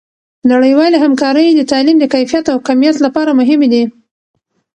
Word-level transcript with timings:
نړیوالې 0.51 0.97
همکارۍ 1.05 1.47
د 1.55 1.61
تعلیم 1.71 1.97
د 1.99 2.05
کیفیت 2.13 2.45
او 2.53 2.57
کمیت 2.67 2.95
لپاره 3.05 3.31
مهمې 3.39 3.67
دي. 3.73 3.83